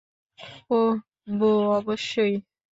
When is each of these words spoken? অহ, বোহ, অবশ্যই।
অহ, 0.69 0.93
বোহ, 1.31 1.61
অবশ্যই। 1.77 2.33